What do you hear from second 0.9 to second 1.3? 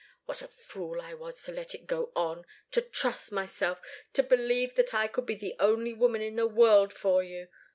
I